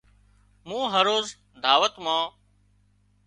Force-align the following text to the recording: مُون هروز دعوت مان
مُون 0.67 0.83
هروز 0.95 1.27
دعوت 1.63 1.93
مان 2.03 2.23